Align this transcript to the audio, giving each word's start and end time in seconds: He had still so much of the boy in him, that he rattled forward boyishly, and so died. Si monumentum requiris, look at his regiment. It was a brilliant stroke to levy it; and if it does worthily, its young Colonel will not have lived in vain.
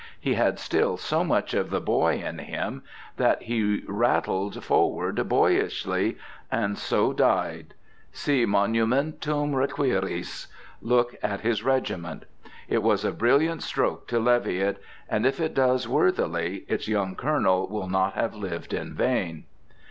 He 0.19 0.33
had 0.33 0.57
still 0.57 0.97
so 0.97 1.23
much 1.23 1.53
of 1.53 1.69
the 1.69 1.79
boy 1.79 2.15
in 2.25 2.39
him, 2.39 2.81
that 3.17 3.43
he 3.43 3.83
rattled 3.87 4.63
forward 4.63 5.17
boyishly, 5.29 6.17
and 6.51 6.75
so 6.75 7.13
died. 7.13 7.75
Si 8.11 8.47
monumentum 8.47 9.53
requiris, 9.53 10.47
look 10.81 11.15
at 11.21 11.41
his 11.41 11.61
regiment. 11.63 12.23
It 12.67 12.81
was 12.81 13.05
a 13.05 13.11
brilliant 13.11 13.61
stroke 13.61 14.07
to 14.07 14.19
levy 14.19 14.59
it; 14.59 14.81
and 15.07 15.23
if 15.23 15.39
it 15.39 15.53
does 15.53 15.87
worthily, 15.87 16.65
its 16.67 16.87
young 16.87 17.15
Colonel 17.15 17.67
will 17.67 17.87
not 17.87 18.13
have 18.13 18.33
lived 18.33 18.73
in 18.73 18.95
vain. 18.95 19.43